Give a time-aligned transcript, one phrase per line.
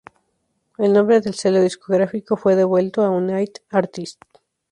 [0.79, 4.17] El nombre del sello discográfico fue devuelto a United Artists.